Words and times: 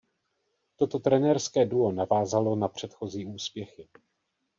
Toto 0.75 0.99
trenérské 0.99 1.65
duo 1.65 1.91
navázalo 1.91 2.55
na 2.55 2.67
předchozí 2.67 3.25
úspěchy. 3.25 3.87